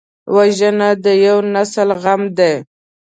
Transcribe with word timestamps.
وژنه 0.35 0.89
د 1.03 1.05
یو 1.27 1.37
نسل 1.53 1.89
غم 2.01 2.21
دی 2.37 2.53